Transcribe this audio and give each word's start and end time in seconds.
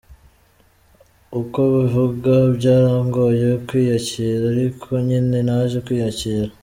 Uko 1.39 1.57
abivuga, 1.67 2.33
“Byarangoye 2.57 3.49
kwiyakira, 3.67 4.43
ariko 4.53 4.87
nyine 5.05 5.37
naje 5.47 5.77
kwiyakira. 5.87 6.51